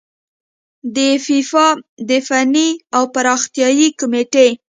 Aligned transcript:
د 0.95 0.97
فیفا 1.25 1.67
د 2.09 2.11
فني 2.27 2.69
او 2.95 3.03
پراختیايي 3.13 3.87
کميټې 3.99 4.49